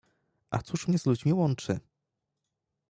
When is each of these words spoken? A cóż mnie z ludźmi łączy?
A 0.51 0.61
cóż 0.61 0.87
mnie 0.87 0.99
z 0.99 1.05
ludźmi 1.05 1.33
łączy? 1.33 1.79